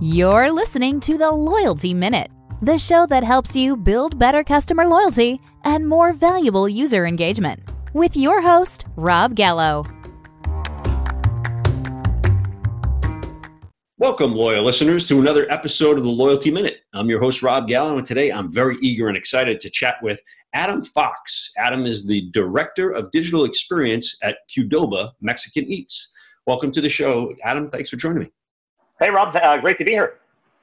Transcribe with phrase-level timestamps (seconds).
[0.00, 2.30] You're listening to the Loyalty Minute,
[2.62, 7.68] the show that helps you build better customer loyalty and more valuable user engagement.
[7.94, 9.84] With your host, Rob Gallo.
[13.98, 16.76] Welcome, loyal listeners, to another episode of the Loyalty Minute.
[16.92, 20.22] I'm your host, Rob Gallo, and today I'm very eager and excited to chat with
[20.52, 21.50] Adam Fox.
[21.58, 26.12] Adam is the Director of Digital Experience at Qdoba Mexican Eats.
[26.46, 27.34] Welcome to the show.
[27.42, 28.32] Adam, thanks for joining me.
[29.00, 29.36] Hey, Rob.
[29.36, 30.14] Uh, great to be here.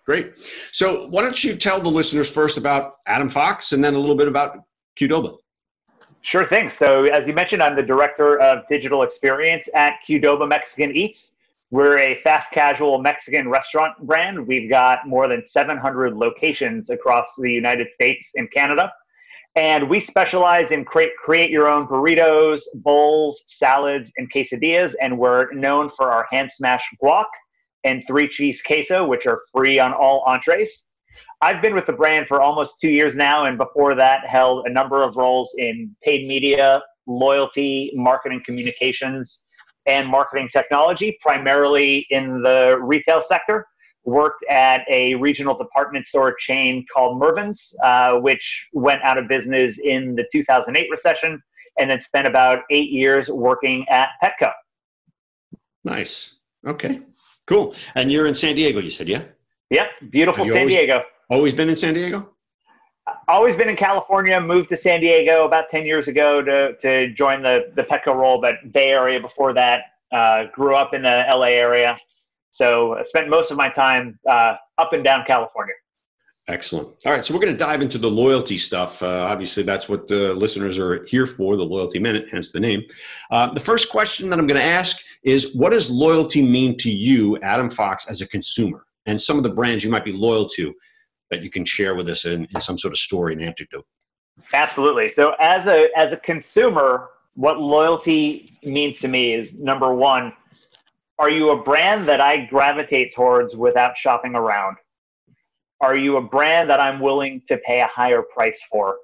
[0.05, 0.34] Great.
[0.71, 4.16] So, why don't you tell the listeners first about Adam Fox and then a little
[4.16, 4.59] bit about
[4.99, 5.38] Qdoba?
[6.21, 6.70] Sure thing.
[6.70, 11.31] So, as you mentioned, I'm the Director of Digital Experience at Qdoba Mexican Eats.
[11.71, 14.45] We're a fast casual Mexican restaurant brand.
[14.45, 18.91] We've got more than 700 locations across the United States and Canada.
[19.55, 24.94] And we specialize in create, create your own burritos, bowls, salads, and quesadillas.
[25.02, 27.25] And we're known for our hand smashed guac
[27.85, 30.83] and three cheese queso, which are free on all entrees.
[31.41, 34.69] I've been with the brand for almost two years now, and before that, held a
[34.69, 39.44] number of roles in paid media, loyalty, marketing communications,
[39.86, 43.66] and marketing technology, primarily in the retail sector
[44.06, 49.80] worked at a regional department store chain called Mervyn's, uh, which went out of business
[49.83, 51.41] in the 2008 recession,
[51.80, 54.52] and then spent about eight years working at Petco.
[55.83, 56.36] Nice.
[56.66, 57.02] Okay.
[57.47, 57.75] Cool.
[57.95, 59.23] And you're in San Diego, you said, yeah?
[59.69, 59.88] Yep.
[60.09, 61.03] Beautiful San always, Diego.
[61.29, 62.29] Always been in San Diego?
[63.27, 67.43] Always been in California, moved to San Diego about 10 years ago to, to join
[67.43, 69.81] the, the Petco role, but Bay Area before that.
[70.11, 71.97] Uh, grew up in the LA area
[72.55, 75.75] so I spent most of my time uh, up and down California.
[76.47, 76.89] Excellent.
[77.05, 79.01] All right, so we're going to dive into the loyalty stuff.
[79.01, 82.83] Uh, obviously, that's what the listeners are here for, the Loyalty Minute, hence the name.
[83.31, 86.91] Uh, the first question that I'm going to ask is What does loyalty mean to
[86.91, 88.85] you, Adam Fox, as a consumer?
[89.07, 90.71] And some of the brands you might be loyal to
[91.31, 93.85] that you can share with us in, in some sort of story and anecdote.
[94.53, 95.11] Absolutely.
[95.13, 100.31] So, as a, as a consumer, what loyalty means to me is number one,
[101.17, 104.78] are you a brand that I gravitate towards without shopping around?
[105.81, 108.97] Are you a brand that I'm willing to pay a higher price for?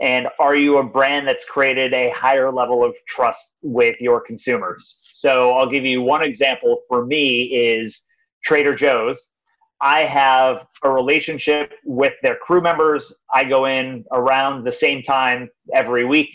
[0.00, 4.96] And are you a brand that's created a higher level of trust with your consumers?
[5.12, 8.02] So I'll give you one example for me is
[8.44, 9.28] Trader Joe's.
[9.80, 13.14] I have a relationship with their crew members.
[13.32, 16.30] I go in around the same time every week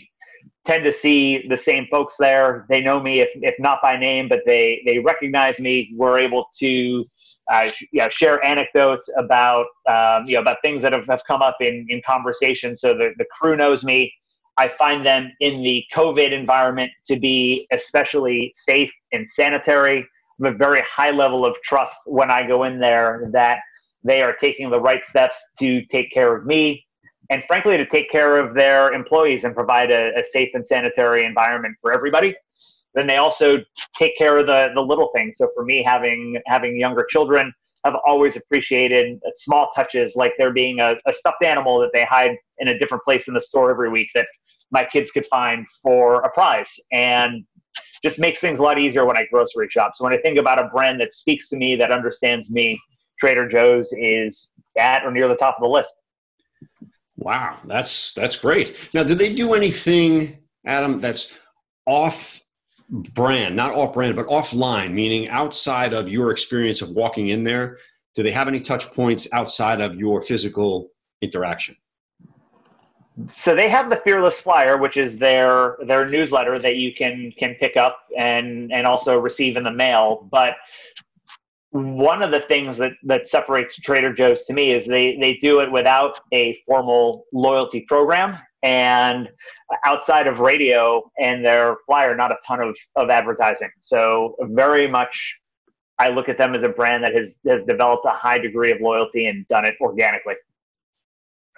[0.66, 2.66] tend to see the same folks there.
[2.70, 5.94] They know me, if, if not by name, but they, they recognize me.
[5.96, 7.06] We're able to
[7.52, 11.42] uh, you know, share anecdotes about um, you know about things that have, have come
[11.42, 12.76] up in, in conversation.
[12.76, 14.14] So the, the crew knows me.
[14.58, 20.00] I find them in the COVID environment to be especially safe and sanitary.
[20.42, 23.60] I have a very high level of trust when I go in there that
[24.04, 26.86] they are taking the right steps to take care of me
[27.30, 31.24] and frankly to take care of their employees and provide a, a, safe and sanitary
[31.24, 32.36] environment for everybody
[32.96, 33.58] then they also
[33.96, 35.38] take care of the, the little things.
[35.38, 40.80] So for me having having younger children i've always appreciated small touches like there being
[40.80, 43.90] a, a stuffed animal that they hide in a different place in the store every
[43.90, 44.28] week that
[44.72, 47.44] my kids could find for a prize and
[48.04, 49.94] just makes things a lot easier when i grocery shop.
[49.96, 52.80] So when i think about a brand that speaks to me that understands me
[53.20, 55.96] trader joe's is at or near the top of the list.
[57.18, 58.76] Wow, that's that's great.
[58.94, 61.34] Now, do they do anything, Adam, that's
[61.86, 62.42] off
[62.90, 67.78] brand, not off brand, but offline, meaning outside of your experience of walking in there?
[68.16, 71.76] Do they have any touch points outside of your physical interaction?
[73.36, 77.56] So they have the Fearless Flyer, which is their their newsletter that you can can
[77.60, 80.28] pick up and and also receive in the mail.
[80.32, 80.56] But
[81.74, 85.60] one of the things that, that separates Trader Joe's to me is they, they do
[85.60, 89.30] it without a formal loyalty program and
[89.84, 93.70] outside of radio and their flyer, not a ton of, of advertising.
[93.82, 95.38] So very much
[96.00, 98.80] I look at them as a brand that has, has developed a high degree of
[98.82, 100.36] loyalty and done it organically.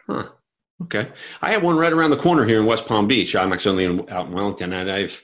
[0.08, 0.30] Huh.
[0.84, 1.08] Okay.
[1.42, 3.36] I have one right around the corner here in West Palm Beach.
[3.36, 5.24] I'm actually in, out in Wellington and I've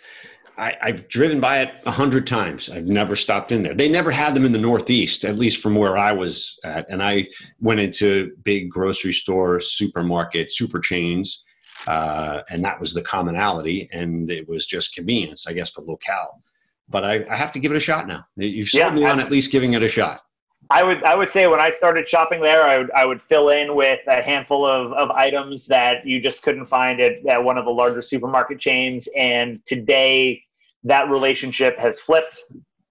[0.58, 2.70] I, have driven by it a hundred times.
[2.70, 3.74] I've never stopped in there.
[3.74, 6.88] They never had them in the Northeast, at least from where I was at.
[6.88, 7.28] And I
[7.60, 11.46] went into big grocery stores, supermarket, super chains,
[11.88, 13.90] uh, and that was the commonality.
[13.92, 16.42] And it was just convenience, I guess, for locale.
[16.90, 18.26] But I, I have to give it a shot now.
[18.36, 20.22] You've sold yeah, me on at least giving it a shot.
[20.70, 23.50] I would I would say when I started shopping there, I would I would fill
[23.50, 27.58] in with a handful of, of items that you just couldn't find at, at one
[27.58, 29.08] of the larger supermarket chains.
[29.18, 30.42] And today,
[30.84, 32.42] that relationship has flipped.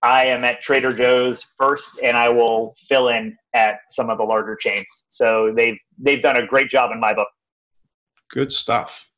[0.03, 4.25] I am at Trader Joe's first, and I will fill in at some of the
[4.25, 4.87] larger chains.
[5.11, 7.29] So they've they've done a great job in my book.
[8.32, 9.11] Good stuff.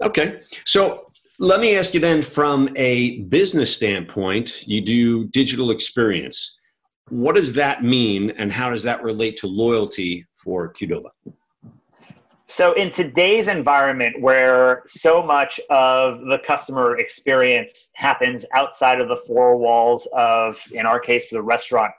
[0.00, 6.58] Okay, so let me ask you then from a business standpoint, you do digital experience.
[7.08, 11.10] What does that mean, and how does that relate to loyalty for Qdoba?
[12.46, 19.22] So, in today's environment where so much of the customer experience happens outside of the
[19.26, 21.92] four walls of, in our case, the restaurant,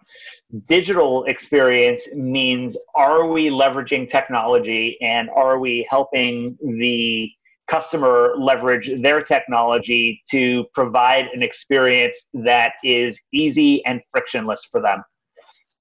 [0.68, 7.30] digital experience means are we leveraging technology and are we helping the
[7.70, 15.04] customer leverage their technology to provide an experience that is easy and frictionless for them?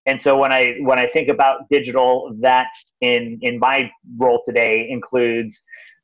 [0.06, 2.68] and so when i when i think about digital that
[3.00, 5.60] in in my role today includes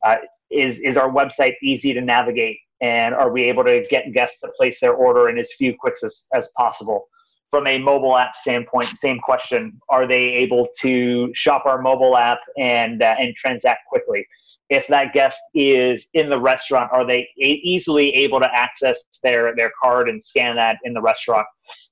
[0.06, 0.16] uh,
[0.50, 4.48] is is our website easy to navigate and are we able to get guests to
[4.56, 7.08] place their order in as few clicks as, as possible
[7.50, 9.80] from a mobile app standpoint same question.
[9.88, 14.26] Are they able to shop our mobile app and uh, and transact quickly?
[14.68, 19.54] If that guest is in the restaurant are they a- easily able to access their
[19.56, 21.46] their card and scan that in the restaurant?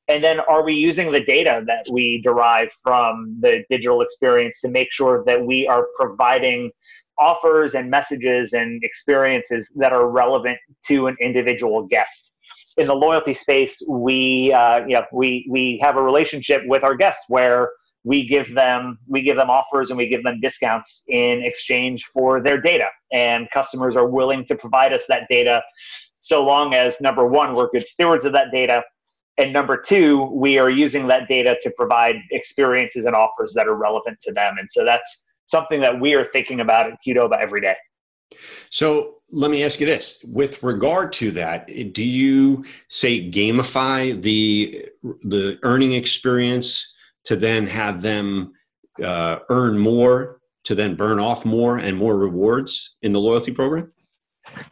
[0.08, 4.68] And then are we using the data that we derive from the digital experience to
[4.68, 6.70] make sure that we are providing
[7.18, 12.30] offers and messages and experiences that are relevant to an individual guest?
[12.76, 16.94] In the loyalty space, we uh, you know, we we have a relationship with our
[16.94, 17.70] guests where
[18.04, 22.42] we give them we give them offers and we give them discounts in exchange for
[22.42, 25.62] their data, and customers are willing to provide us that data
[26.20, 28.82] so long as number one we're good stewards of that data
[29.38, 33.74] and number two, we are using that data to provide experiences and offers that are
[33.74, 34.56] relevant to them.
[34.58, 37.76] And so that's something that we are thinking about at Qdoba every day.
[38.70, 44.86] So let me ask you this: with regard to that, do you say gamify the
[45.24, 46.94] the earning experience
[47.24, 48.52] to then have them
[49.02, 53.92] uh, earn more, to then burn off more and more rewards in the loyalty program?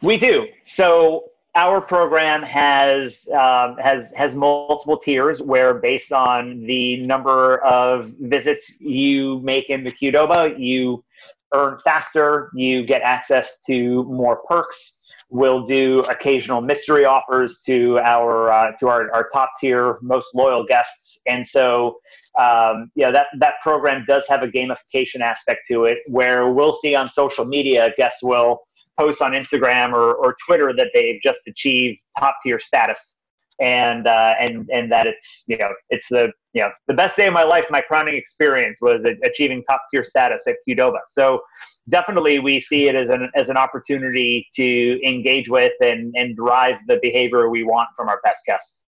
[0.01, 0.47] We do.
[0.65, 1.25] So
[1.55, 8.71] our program has um, has has multiple tiers where based on the number of visits
[8.79, 11.03] you make in the Qdoba, you
[11.55, 14.99] earn faster, you get access to more perks.
[15.29, 20.63] We'll do occasional mystery offers to our uh, to our, our top tier most loyal
[20.65, 21.97] guests, and so
[22.39, 26.93] um, yeah, that that program does have a gamification aspect to it, where we'll see
[26.93, 28.59] on social media guests will
[28.99, 33.15] post on Instagram or, or Twitter that they've just achieved top tier status,
[33.59, 37.27] and uh, and and that it's you know it's the you know the best day
[37.27, 37.65] of my life.
[37.69, 40.99] My crowning experience was achieving top tier status at Qdoba.
[41.09, 41.41] So
[41.89, 46.75] definitely we see it as an as an opportunity to engage with and and drive
[46.87, 48.83] the behavior we want from our best guests.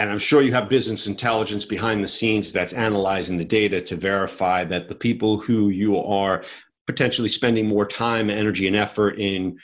[0.00, 3.96] And I'm sure you have business intelligence behind the scenes that's analyzing the data to
[3.96, 6.44] verify that the people who you are
[6.86, 9.58] potentially spending more time, energy, and effort in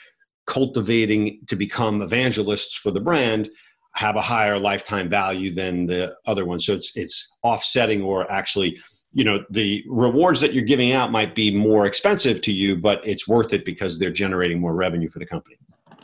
[0.45, 3.49] cultivating to become evangelists for the brand
[3.95, 6.59] have a higher lifetime value than the other one.
[6.59, 8.77] So it's it's offsetting or actually,
[9.13, 13.01] you know, the rewards that you're giving out might be more expensive to you, but
[13.05, 15.57] it's worth it because they're generating more revenue for the company.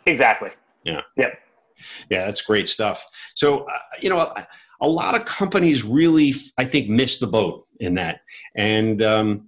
[0.06, 0.50] Exactly.
[0.84, 1.02] Yeah.
[1.18, 1.38] Yep.
[2.10, 3.06] Yeah, that's great stuff.
[3.36, 4.34] So, uh, you know,
[4.82, 8.22] a lot of companies really, I think, miss the boat in that.
[8.56, 9.48] And um,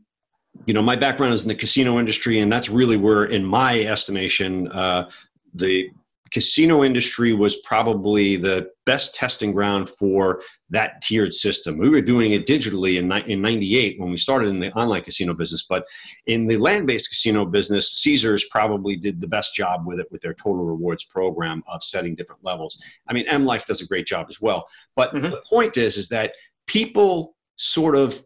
[0.66, 3.82] you know, my background is in the casino industry, and that's really where, in my
[3.82, 5.10] estimation, uh,
[5.54, 5.90] the
[6.34, 11.78] casino industry was probably the best testing ground for that tiered system.
[11.78, 15.34] We were doing it digitally in, in 98 when we started in the online casino
[15.36, 15.86] business, but
[16.26, 20.22] in the land based casino business, Caesars probably did the best job with it with
[20.22, 22.82] their total rewards program of setting different levels.
[23.08, 24.68] I mean, M Life does a great job as well.
[24.96, 25.30] But mm-hmm.
[25.30, 26.34] the point is, is that
[26.66, 28.24] people sort of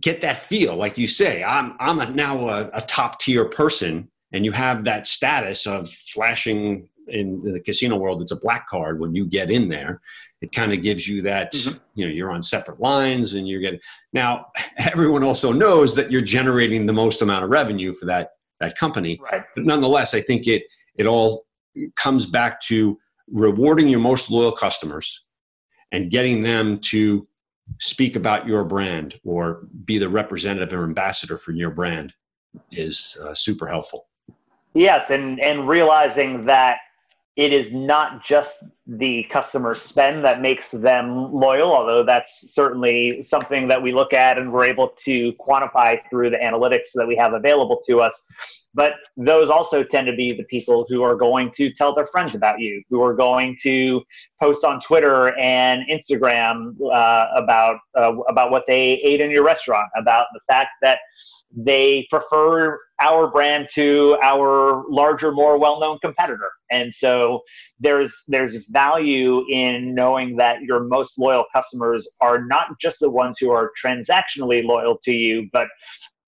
[0.00, 4.08] get that feel like you say i'm i'm a, now a, a top tier person
[4.32, 9.00] and you have that status of flashing in the casino world it's a black card
[9.00, 10.00] when you get in there
[10.40, 11.76] it kind of gives you that mm-hmm.
[11.94, 13.80] you know you're on separate lines and you're getting
[14.12, 14.46] now
[14.78, 19.20] everyone also knows that you're generating the most amount of revenue for that that company
[19.32, 19.44] right.
[19.54, 20.62] but nonetheless i think it
[20.96, 21.44] it all
[21.96, 22.98] comes back to
[23.28, 25.22] rewarding your most loyal customers
[25.92, 27.26] and getting them to
[27.78, 32.12] speak about your brand or be the representative or ambassador for your brand
[32.72, 34.08] is uh, super helpful.
[34.74, 36.78] Yes, and and realizing that
[37.36, 38.54] it is not just
[38.98, 44.36] the customer spend that makes them loyal, although that's certainly something that we look at
[44.36, 48.20] and we're able to quantify through the analytics that we have available to us.
[48.74, 52.34] But those also tend to be the people who are going to tell their friends
[52.34, 54.02] about you, who are going to
[54.40, 59.88] post on Twitter and Instagram uh, about uh, about what they ate in your restaurant,
[59.96, 60.98] about the fact that
[61.54, 66.50] they prefer our brand to our larger, more well-known competitor.
[66.70, 67.40] And so
[67.80, 73.36] there's there's value in knowing that your most loyal customers are not just the ones
[73.38, 75.68] who are transactionally loyal to you, but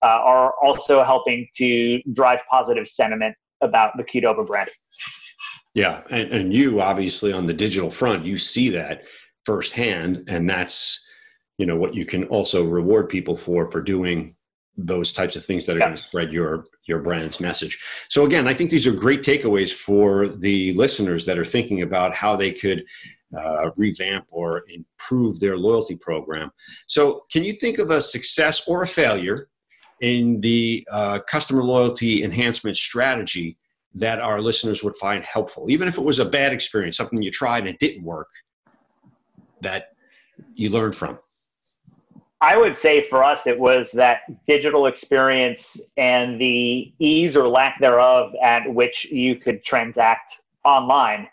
[0.03, 4.71] uh, are also helping to drive positive sentiment about the Qdoba brand.
[5.75, 9.07] Yeah, and, and you obviously on the digital front, you see that
[9.47, 11.03] firsthand, and that's
[11.59, 14.37] you know what you can also reward people for for doing
[14.77, 15.87] those types of things that are yeah.
[15.87, 17.79] going to spread your your brand's message.
[18.09, 22.15] So again, I think these are great takeaways for the listeners that are thinking about
[22.15, 22.85] how they could
[23.37, 26.51] uh, revamp or improve their loyalty program.
[26.87, 29.49] So, can you think of a success or a failure
[30.01, 33.57] in the uh, customer loyalty enhancement strategy
[33.95, 37.31] that our listeners would find helpful, even if it was a bad experience, something you
[37.31, 38.29] tried and it didn't work,
[39.61, 39.89] that
[40.55, 41.19] you learned from?
[42.43, 47.79] I would say for us, it was that digital experience and the ease or lack
[47.79, 51.29] thereof at which you could transact online.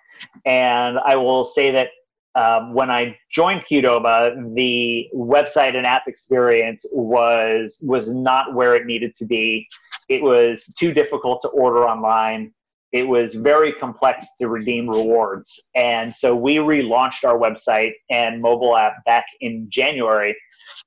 [0.46, 1.88] And I will say that
[2.36, 8.86] um, when I joined Qdoba, the website and app experience was was not where it
[8.86, 9.68] needed to be.
[10.10, 12.54] It was too difficult to order online.
[12.92, 15.60] It was very complex to redeem rewards.
[15.74, 20.36] And so we relaunched our website and mobile app back in January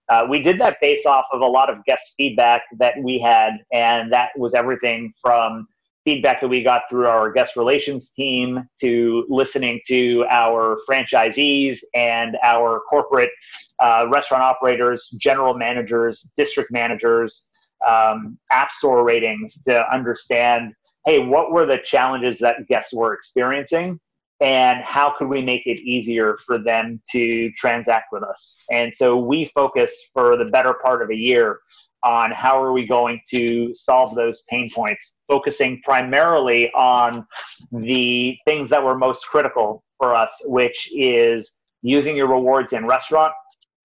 [0.08, 3.52] uh, we did that based off of a lot of guest feedback that we had,
[3.72, 5.66] and that was everything from
[6.04, 12.36] feedback that we got through our guest relations team to listening to our franchisees and
[12.42, 13.30] our corporate
[13.78, 17.46] uh, restaurant operators, general managers, district managers,
[17.88, 20.72] um, app store ratings to understand
[21.04, 23.98] hey, what were the challenges that guests were experiencing?
[24.42, 28.56] And how could we make it easier for them to transact with us?
[28.72, 31.60] And so we focused for the better part of a year
[32.02, 37.24] on how are we going to solve those pain points focusing primarily on
[37.70, 43.32] the things that were most critical for us which is using your rewards in restaurant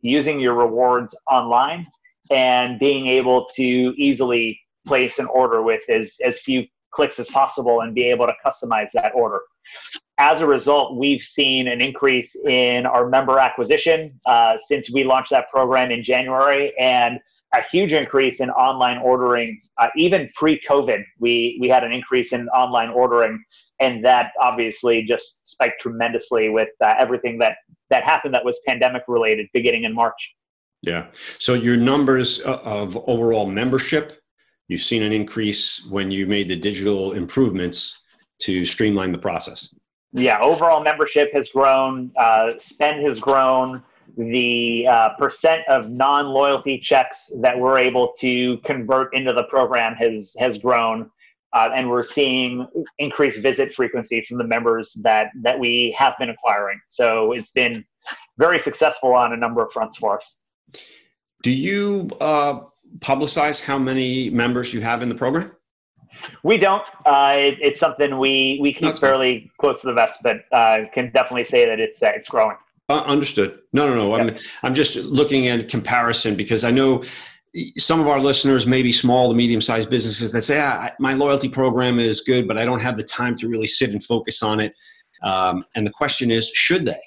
[0.01, 1.85] using your rewards online
[2.31, 7.81] and being able to easily place an order with as, as few clicks as possible
[7.81, 9.41] and be able to customize that order
[10.17, 15.29] as a result, we've seen an increase in our member acquisition uh, since we launched
[15.31, 17.19] that program in January, and
[17.53, 19.61] a huge increase in online ordering.
[19.77, 23.43] Uh, even pre-COVID, we we had an increase in online ordering,
[23.79, 27.57] and that obviously just spiked tremendously with uh, everything that
[27.89, 30.19] that happened that was pandemic related beginning in March.
[30.81, 31.07] Yeah.
[31.39, 34.19] So your numbers uh, of overall membership,
[34.67, 37.97] you've seen an increase when you made the digital improvements
[38.39, 39.69] to streamline the process
[40.13, 43.83] yeah, overall membership has grown, uh, spend has grown,
[44.17, 50.33] the uh, percent of non-loyalty checks that we're able to convert into the program has
[50.39, 51.11] has grown,
[51.53, 52.67] uh, and we're seeing
[52.99, 56.79] increased visit frequency from the members that that we have been acquiring.
[56.89, 57.85] So it's been
[58.37, 60.37] very successful on a number of fronts for us.
[61.43, 62.61] Do you uh,
[62.99, 65.51] publicize how many members you have in the program?
[66.43, 66.83] We don't.
[67.05, 69.51] Uh, it, it's something we we keep That's fairly fine.
[69.59, 72.57] close to the vest, but uh, can definitely say that it's uh, it's growing.
[72.89, 73.59] Uh, understood.
[73.73, 74.15] No, no, no.
[74.15, 77.03] I'm I'm just looking at comparison because I know
[77.77, 81.13] some of our listeners may be small to medium sized businesses that say, ah, my
[81.13, 84.43] loyalty program is good, but I don't have the time to really sit and focus
[84.43, 84.73] on it.
[85.23, 87.01] Um, and the question is, should they?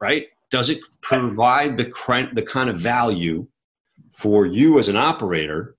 [0.00, 0.28] Right?
[0.50, 1.84] Does it provide the
[2.32, 3.46] the kind of value
[4.12, 5.76] for you as an operator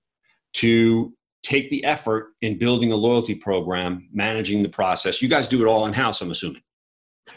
[0.54, 1.12] to
[1.42, 5.20] take the effort in building a loyalty program, managing the process.
[5.20, 6.62] You guys do it all in house, I'm assuming.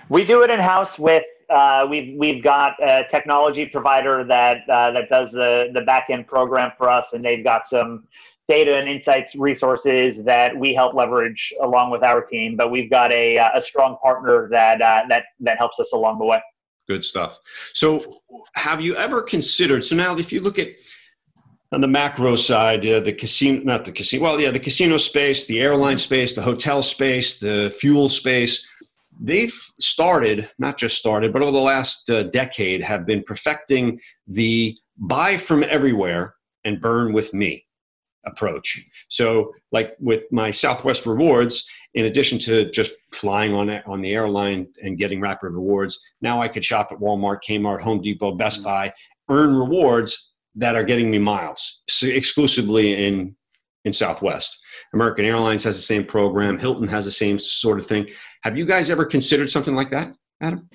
[0.10, 4.92] We do it in house with uh, we've we've got a technology provider that uh,
[4.92, 8.08] that does the the back end program for us, and they've got some
[8.48, 12.56] data and insights resources that we help leverage along with our team.
[12.56, 16.26] But we've got a a strong partner that uh, that that helps us along the
[16.26, 16.42] way.
[16.88, 17.40] Good stuff.
[17.74, 18.22] So,
[18.56, 19.84] have you ever considered?
[19.84, 20.70] So now, if you look at
[21.75, 25.46] on the macro side, uh, the casino, not the casino, well, yeah, the casino space,
[25.46, 28.65] the airline space, the hotel space, the fuel space,
[29.20, 34.74] they've started, not just started, but over the last uh, decade have been perfecting the
[35.00, 37.65] buy from everywhere and burn with me
[38.25, 38.82] approach.
[39.10, 44.67] So, like with my Southwest rewards, in addition to just flying on on the airline
[44.82, 48.65] and getting rapid rewards, now I could shop at Walmart, Kmart, Home Depot, Best mm-hmm.
[48.65, 48.94] Buy,
[49.29, 53.36] earn rewards that are getting me miles exclusively in
[53.86, 54.60] in Southwest.
[54.94, 56.58] American Airlines has the same program.
[56.58, 58.10] Hilton has the same sort of thing.
[58.44, 60.68] Have you guys ever considered something like that, Adam?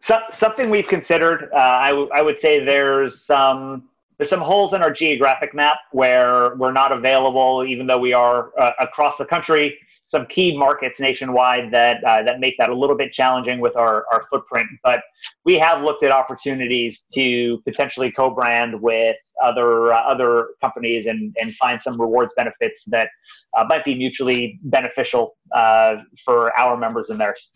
[0.00, 1.50] So, something we've considered.
[1.52, 3.88] Uh, I, w- I would say there's some
[4.18, 8.50] there's some holes in our geographic map where we're not available, even though we are
[8.58, 9.76] uh, across the country.
[10.14, 13.96] Some key markets nationwide that uh, that make that a little bit challenging with our,
[14.12, 14.68] our footprint.
[14.84, 15.00] But
[15.44, 20.30] we have looked at opportunities to potentially co-brand with other uh, other
[20.60, 23.08] companies and and find some rewards benefits that
[23.56, 27.50] uh, might be mutually beneficial uh, for our members and theirs.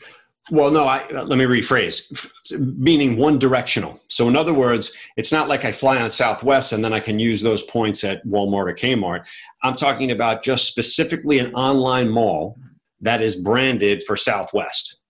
[0.51, 2.31] Well, no, I, let me rephrase,
[2.79, 4.01] meaning one directional.
[4.09, 7.19] So, in other words, it's not like I fly on Southwest and then I can
[7.19, 9.27] use those points at Walmart or Kmart.
[9.63, 12.59] I'm talking about just specifically an online mall
[13.01, 15.03] that is branded for Southwest,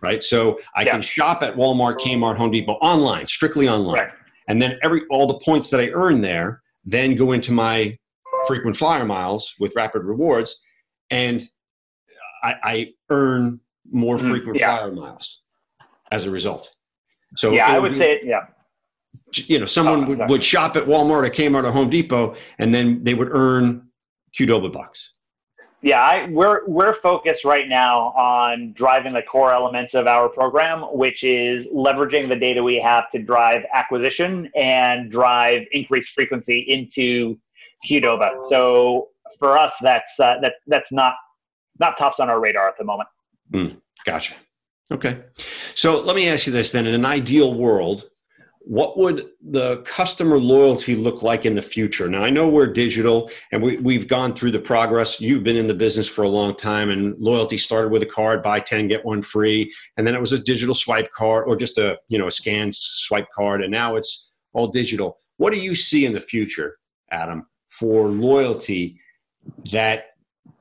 [0.00, 0.22] right?
[0.22, 0.92] So, I yeah.
[0.92, 4.00] can shop at Walmart, Kmart, Home Depot online, strictly online.
[4.00, 4.10] Right.
[4.48, 7.98] And then every all the points that I earn there then go into my
[8.46, 10.62] frequent flyer miles with rapid rewards.
[11.10, 11.42] And
[12.42, 14.30] I, I earn more mm-hmm.
[14.30, 14.76] frequent yeah.
[14.76, 15.42] flyer miles
[16.12, 16.70] as a result.
[17.36, 18.46] So yeah, I would be, say yeah.
[19.32, 22.74] You know, someone oh, would, would shop at Walmart or Kmart or Home Depot, and
[22.74, 23.88] then they would earn
[24.38, 25.12] Qdoba bucks.
[25.82, 30.82] Yeah, I, we're we're focused right now on driving the core elements of our program,
[30.92, 37.38] which is leveraging the data we have to drive acquisition and drive increased frequency into
[37.88, 38.48] Qdoba.
[38.48, 41.14] So for us, that's uh, that that's not
[41.78, 43.08] not tops on our radar at the moment.
[43.52, 44.34] Mm, gotcha.
[44.90, 45.24] Okay.
[45.74, 46.86] So let me ask you this then.
[46.86, 48.08] In an ideal world,
[48.60, 52.08] what would the customer loyalty look like in the future?
[52.08, 55.20] Now, I know we're digital and we, we've gone through the progress.
[55.20, 58.42] You've been in the business for a long time, and loyalty started with a card
[58.42, 59.72] buy 10, get one free.
[59.96, 62.74] And then it was a digital swipe card or just a, you know, a scanned
[62.74, 63.62] swipe card.
[63.62, 65.18] And now it's all digital.
[65.36, 66.76] What do you see in the future,
[67.12, 69.00] Adam, for loyalty
[69.70, 70.06] that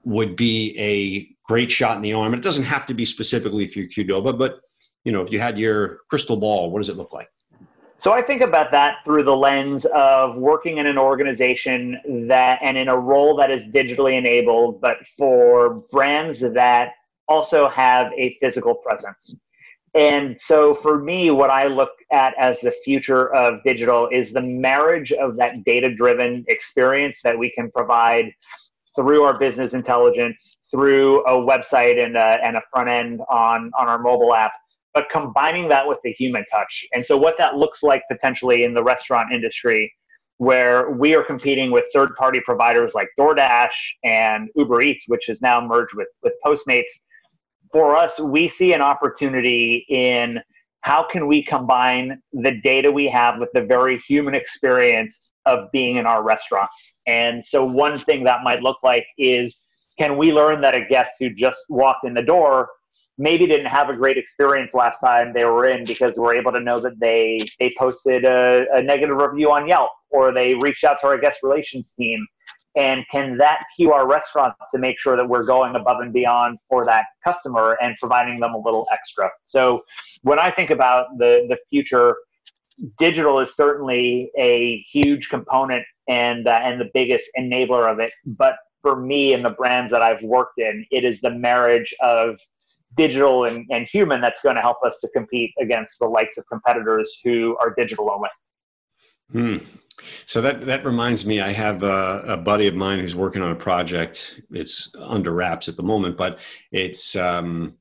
[0.04, 2.34] would be a great shot in the arm.
[2.34, 4.60] And It doesn't have to be specifically for Qdoba, but
[5.04, 7.30] you know, if you had your crystal ball, what does it look like?
[7.98, 12.78] So I think about that through the lens of working in an organization that and
[12.78, 16.92] in a role that is digitally enabled, but for brands that
[17.28, 19.36] also have a physical presence.
[19.94, 24.42] And so for me, what I look at as the future of digital is the
[24.42, 28.34] marriage of that data driven experience that we can provide
[28.96, 33.88] through our business intelligence, through a website and a, and a front end on, on
[33.88, 34.52] our mobile app,
[34.94, 36.86] but combining that with the human touch.
[36.94, 39.94] And so, what that looks like potentially in the restaurant industry,
[40.38, 45.42] where we are competing with third party providers like DoorDash and Uber Eats, which is
[45.42, 46.84] now merged with, with Postmates.
[47.72, 50.40] For us, we see an opportunity in
[50.82, 55.98] how can we combine the data we have with the very human experience of being
[55.98, 56.96] in our restaurants.
[57.08, 59.58] And so, one thing that might look like is
[59.98, 62.70] can we learn that a guest who just walked in the door
[63.18, 66.60] maybe didn't have a great experience last time they were in because we're able to
[66.60, 70.98] know that they they posted a, a negative review on Yelp or they reached out
[71.02, 72.26] to our guest relations team
[72.76, 76.58] and can that cue our restaurants to make sure that we're going above and beyond
[76.70, 79.82] for that customer and providing them a little extra so
[80.24, 82.16] when i think about the the future
[82.98, 88.14] digital is certainly a huge component and uh, and the biggest enabler of it.
[88.26, 92.36] But for me and the brands that I've worked in, it is the marriage of
[92.96, 96.46] digital and, and human that's going to help us to compete against the likes of
[96.48, 98.30] competitors who are digital only.
[99.32, 99.58] Hmm.
[100.28, 103.52] So that that reminds me, I have a, a, buddy of mine who's working on
[103.52, 104.42] a project.
[104.52, 106.40] It's under wraps at the moment, but
[106.72, 107.76] it's um,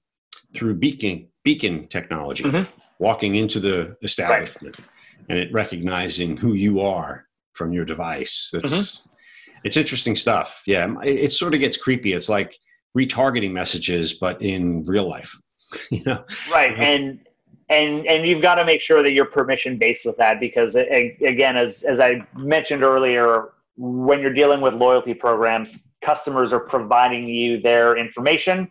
[0.55, 2.45] through beacon beacon technology.
[2.45, 4.89] Mm-hmm walking into the establishment right.
[5.29, 8.49] and it recognizing who you are from your device.
[8.51, 9.59] That's mm-hmm.
[9.63, 10.63] it's interesting stuff.
[10.67, 12.15] Yeah, it, it, sort of gets creepy.
[12.15, 12.59] It's like
[12.97, 15.39] retargeting messages, but in real life.
[15.91, 16.75] you know, right?
[16.79, 17.21] And
[17.71, 21.57] and and you've got to make sure that you're permission based with that because again,
[21.57, 27.61] as as I mentioned earlier, when you're dealing with loyalty programs, customers are providing you
[27.61, 28.71] their information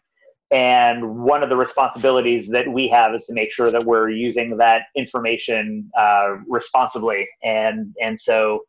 [0.53, 4.55] and one of the responsibilities that we have is to make sure that we're using
[4.57, 7.27] that information uh, responsibly.
[7.43, 8.59] And and so,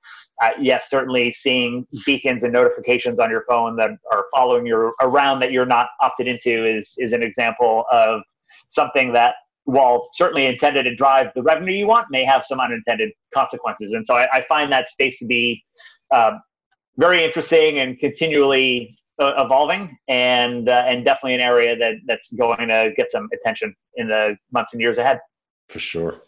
[0.42, 5.40] uh, yes, certainly seeing beacons and notifications on your phone that are following you around
[5.40, 8.22] that you're not opted into is is an example of
[8.68, 13.10] something that, while certainly intended to drive the revenue you want, may have some unintended
[13.34, 13.92] consequences.
[13.92, 15.62] And so, I, I find that space to be
[16.10, 16.32] uh,
[16.96, 22.68] very interesting and continually uh, evolving, and uh, and definitely an area that that's going
[22.68, 25.20] to get some attention in the months and years ahead.
[25.68, 26.20] For sure.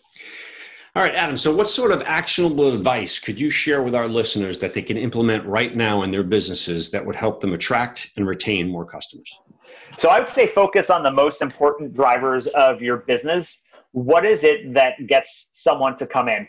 [0.97, 1.37] All right, Adam.
[1.37, 4.97] So, what sort of actionable advice could you share with our listeners that they can
[4.97, 9.31] implement right now in their businesses that would help them attract and retain more customers?
[9.99, 13.59] So, I would say focus on the most important drivers of your business.
[13.93, 16.49] What is it that gets someone to come in?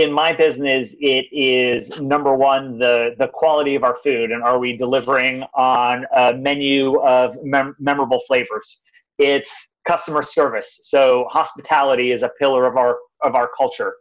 [0.00, 4.58] In my business, it is number one the the quality of our food, and are
[4.58, 8.78] we delivering on a menu of mem- memorable flavors?
[9.18, 9.50] It's
[9.86, 10.80] customer service.
[10.84, 13.92] So hospitality is a pillar of our of our culture.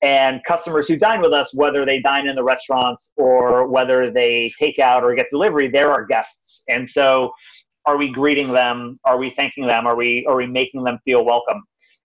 [0.00, 4.54] And customers who dine with us, whether they dine in the restaurants or whether they
[4.58, 6.62] take out or get delivery, they're our guests.
[6.70, 7.30] And so
[7.84, 8.98] are we greeting them?
[9.04, 9.86] Are we thanking them?
[9.86, 11.62] Are we are we making them feel welcome?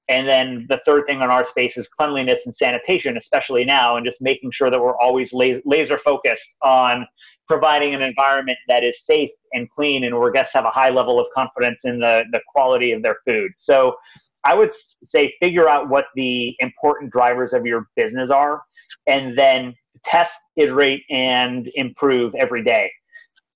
[0.09, 4.05] And then the third thing on our space is cleanliness and sanitation, especially now, and
[4.05, 7.05] just making sure that we're always laser focused on
[7.47, 11.19] providing an environment that is safe and clean and where guests have a high level
[11.19, 13.51] of confidence in the, the quality of their food.
[13.57, 13.95] So
[14.43, 14.71] I would
[15.03, 18.61] say figure out what the important drivers of your business are
[19.07, 19.73] and then
[20.05, 22.91] test, iterate, and improve every day.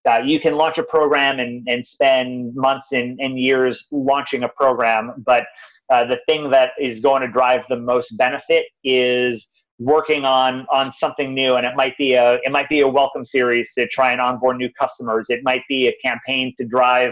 [0.10, 4.50] Uh, you can launch a program and, and spend months and, and years launching a
[4.50, 5.44] program, but
[5.92, 10.92] uh, the thing that is going to drive the most benefit is working on on
[10.94, 11.56] something new.
[11.56, 14.58] And it might be a it might be a welcome series to try and onboard
[14.58, 15.26] new customers.
[15.30, 17.12] It might be a campaign to drive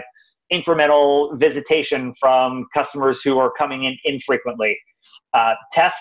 [0.52, 4.78] incremental visitation from customers who are coming in infrequently.
[5.32, 5.94] Uh, test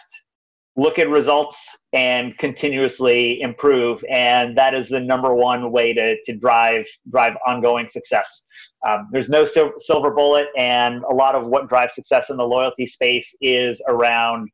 [0.80, 1.58] look at results
[1.94, 7.88] and continuously improve and that is the number one way to, to drive drive ongoing
[7.88, 8.46] success
[8.88, 12.44] um, there's no sil- silver bullet and a lot of what drives success in the
[12.44, 14.50] loyalty space is around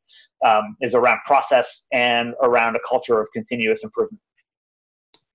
[0.46, 4.22] um, is around process and around a culture of continuous improvement.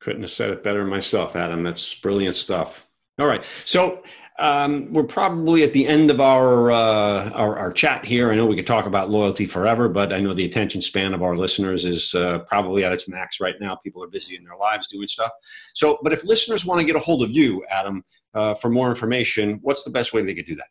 [0.01, 1.63] Couldn't have said it better myself, Adam.
[1.63, 2.89] That's brilliant stuff.
[3.19, 3.45] All right.
[3.65, 4.03] So
[4.41, 8.33] um, we're probably at the end of our, uh, our, our chat here.
[8.33, 11.23] I know we could talk about loyalty forever, but I know the attention span of
[11.23, 13.77] our listeners is uh, probably at its max right now.
[13.77, 15.31] People are busy in their lives doing stuff.
[15.75, 18.03] So, but if listeners want to get a hold of you, Adam,
[18.35, 20.69] uh, for more information, what's the best way they could do that?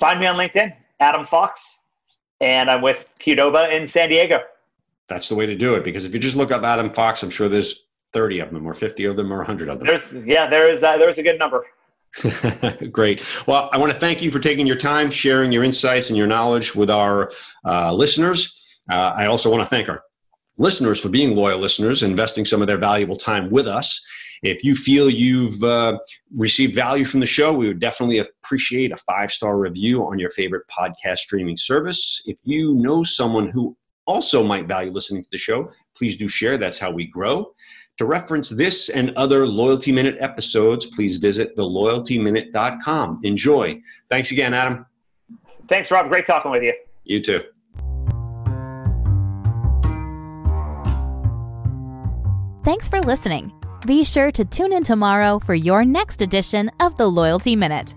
[0.00, 1.60] Find me on LinkedIn, Adam Fox
[2.42, 4.40] and I'm with Qdoba in San Diego.
[5.08, 7.30] That's the way to do it because if you just look up Adam Fox, I'm
[7.30, 9.86] sure there's 30 of them, or 50 of them, or 100 of them.
[9.86, 10.82] There's, yeah, there is.
[10.82, 11.64] Uh, there's a good number.
[12.92, 13.24] Great.
[13.46, 16.26] Well, I want to thank you for taking your time, sharing your insights and your
[16.26, 17.32] knowledge with our
[17.64, 18.82] uh, listeners.
[18.90, 20.02] Uh, I also want to thank our
[20.58, 24.00] listeners for being loyal listeners, investing some of their valuable time with us.
[24.42, 25.98] If you feel you've uh,
[26.36, 30.30] received value from the show, we would definitely appreciate a five star review on your
[30.30, 32.22] favorite podcast streaming service.
[32.26, 36.58] If you know someone who also might value listening to the show, please do share.
[36.58, 37.52] That's how we grow.
[38.02, 43.20] To reference this and other Loyalty Minute episodes, please visit theloyaltyminute.com.
[43.22, 43.80] Enjoy.
[44.10, 44.84] Thanks again, Adam.
[45.68, 46.08] Thanks, Rob.
[46.08, 46.72] Great talking with you.
[47.04, 47.40] You too.
[52.64, 53.52] Thanks for listening.
[53.86, 57.94] Be sure to tune in tomorrow for your next edition of the Loyalty Minute.